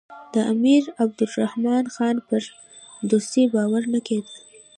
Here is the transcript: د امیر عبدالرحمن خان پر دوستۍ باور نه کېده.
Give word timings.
د 0.33 0.35
امیر 0.53 0.83
عبدالرحمن 1.03 1.85
خان 1.95 2.15
پر 2.27 2.41
دوستۍ 3.09 3.43
باور 3.53 3.83
نه 3.93 3.99
کېده. 4.07 4.33